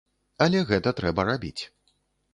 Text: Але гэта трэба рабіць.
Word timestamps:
Але 0.45 0.61
гэта 0.71 0.95
трэба 1.03 1.27
рабіць. 1.31 1.59